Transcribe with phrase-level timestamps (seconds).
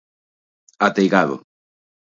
[0.87, 1.35] Ateigado.